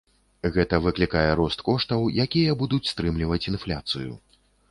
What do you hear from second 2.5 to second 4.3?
будуць стымуляваць інфляцыю.